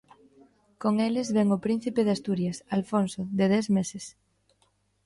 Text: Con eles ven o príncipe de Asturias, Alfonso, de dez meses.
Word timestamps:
Con 0.81 0.93
eles 1.07 1.27
ven 1.35 1.49
o 1.55 1.61
príncipe 1.65 2.01
de 2.03 2.13
Asturias, 2.17 2.57
Alfonso, 2.77 3.21
de 3.39 3.45
dez 3.53 3.65
meses. 3.77 4.03